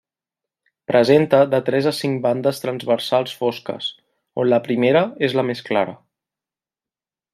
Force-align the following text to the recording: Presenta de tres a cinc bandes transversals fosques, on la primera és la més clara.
Presenta 0.91 1.41
de 1.51 1.59
tres 1.67 1.89
a 1.91 1.93
cinc 1.97 2.17
bandes 2.23 2.63
transversals 2.63 3.35
fosques, 3.41 3.91
on 4.45 4.53
la 4.55 4.61
primera 4.69 5.05
és 5.29 5.37
la 5.41 5.45
més 5.51 5.63
clara. 5.69 5.95